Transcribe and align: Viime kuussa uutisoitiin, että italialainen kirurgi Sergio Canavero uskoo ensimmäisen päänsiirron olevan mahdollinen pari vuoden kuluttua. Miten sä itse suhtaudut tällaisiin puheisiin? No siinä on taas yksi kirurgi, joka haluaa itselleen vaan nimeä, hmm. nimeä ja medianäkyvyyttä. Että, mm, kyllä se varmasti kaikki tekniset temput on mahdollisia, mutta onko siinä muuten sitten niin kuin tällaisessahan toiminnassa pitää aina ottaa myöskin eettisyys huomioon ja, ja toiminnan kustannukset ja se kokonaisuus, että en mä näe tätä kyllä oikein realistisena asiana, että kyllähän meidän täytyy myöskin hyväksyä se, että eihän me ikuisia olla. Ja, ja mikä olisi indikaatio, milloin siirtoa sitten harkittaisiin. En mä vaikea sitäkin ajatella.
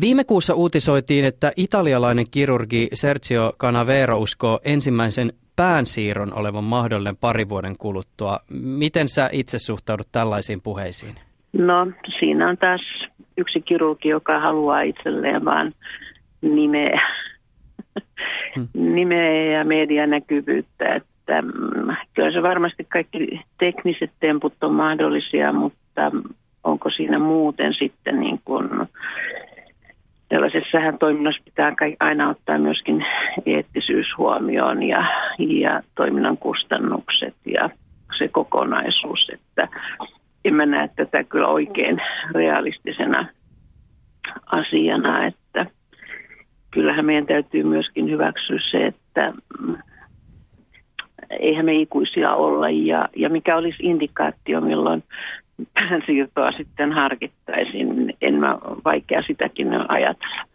Viime 0.00 0.24
kuussa 0.24 0.54
uutisoitiin, 0.54 1.24
että 1.24 1.52
italialainen 1.56 2.24
kirurgi 2.30 2.88
Sergio 2.94 3.52
Canavero 3.58 4.18
uskoo 4.18 4.60
ensimmäisen 4.64 5.32
päänsiirron 5.56 6.34
olevan 6.34 6.64
mahdollinen 6.64 7.16
pari 7.16 7.48
vuoden 7.48 7.76
kuluttua. 7.78 8.38
Miten 8.50 9.08
sä 9.08 9.28
itse 9.32 9.58
suhtaudut 9.58 10.08
tällaisiin 10.12 10.60
puheisiin? 10.60 11.14
No 11.52 11.86
siinä 12.18 12.48
on 12.48 12.56
taas 12.56 12.80
yksi 13.36 13.60
kirurgi, 13.60 14.08
joka 14.08 14.40
haluaa 14.40 14.82
itselleen 14.82 15.44
vaan 15.44 15.72
nimeä, 16.42 17.00
hmm. 18.56 18.68
nimeä 18.94 19.58
ja 19.58 19.64
medianäkyvyyttä. 19.64 20.94
Että, 20.94 21.42
mm, 21.42 21.96
kyllä 22.14 22.32
se 22.32 22.42
varmasti 22.42 22.84
kaikki 22.84 23.40
tekniset 23.58 24.10
temput 24.20 24.54
on 24.64 24.74
mahdollisia, 24.74 25.52
mutta 25.52 26.12
onko 26.64 26.90
siinä 26.90 27.18
muuten 27.18 27.74
sitten 27.74 28.20
niin 28.20 28.40
kuin 28.44 28.61
tällaisessahan 30.52 30.98
toiminnassa 30.98 31.42
pitää 31.44 31.72
aina 32.00 32.28
ottaa 32.30 32.58
myöskin 32.58 33.06
eettisyys 33.46 34.06
huomioon 34.18 34.82
ja, 34.82 35.04
ja 35.38 35.82
toiminnan 35.94 36.38
kustannukset 36.38 37.34
ja 37.46 37.70
se 38.18 38.28
kokonaisuus, 38.28 39.30
että 39.32 39.68
en 40.44 40.54
mä 40.54 40.66
näe 40.66 40.88
tätä 40.96 41.24
kyllä 41.24 41.46
oikein 41.46 42.02
realistisena 42.34 43.26
asiana, 44.46 45.26
että 45.26 45.66
kyllähän 46.70 47.06
meidän 47.06 47.26
täytyy 47.26 47.62
myöskin 47.62 48.10
hyväksyä 48.10 48.58
se, 48.70 48.86
että 48.86 49.32
eihän 51.30 51.64
me 51.64 51.74
ikuisia 51.74 52.34
olla. 52.34 52.70
Ja, 52.70 53.08
ja 53.16 53.28
mikä 53.28 53.56
olisi 53.56 53.82
indikaatio, 53.82 54.60
milloin 54.60 55.04
siirtoa 56.06 56.52
sitten 56.52 56.92
harkittaisiin. 56.92 58.14
En 58.20 58.34
mä 58.34 58.58
vaikea 58.84 59.22
sitäkin 59.22 59.68
ajatella. 59.88 60.51